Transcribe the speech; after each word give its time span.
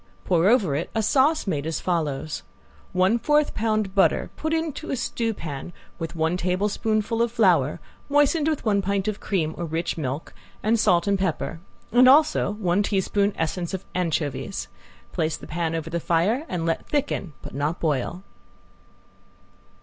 Pour 0.25 0.47
over 0.49 0.73
it 0.75 0.89
a 0.95 1.03
sauce 1.03 1.45
made 1.45 1.67
as 1.67 1.79
follows: 1.79 2.41
One 2.91 3.19
fourth 3.19 3.53
pound 3.53 3.93
butter 3.93 4.31
put 4.35 4.51
into 4.51 4.89
a 4.89 4.95
stewpan 4.95 5.73
with 5.99 6.15
one 6.15 6.37
tablespoonful 6.37 7.21
of 7.21 7.31
flour, 7.31 7.79
moistened 8.09 8.47
with 8.47 8.65
one 8.65 8.81
pint 8.81 9.07
of 9.07 9.19
cream 9.19 9.53
or 9.59 9.63
rich 9.65 9.99
milk, 9.99 10.33
and 10.63 10.79
salt 10.79 11.05
and 11.05 11.19
pepper, 11.19 11.59
and 11.91 12.09
also 12.09 12.49
one 12.53 12.81
teaspoonful 12.81 13.39
essence 13.39 13.75
of 13.75 13.85
anchovies. 13.93 14.67
Place 15.11 15.37
the 15.37 15.45
pan 15.45 15.75
over 15.75 15.91
the 15.91 15.99
fire 15.99 16.47
and 16.49 16.65
let 16.65 16.87
thicken, 16.89 17.33
but 17.43 17.53
not 17.53 17.79
boil. 17.79 18.23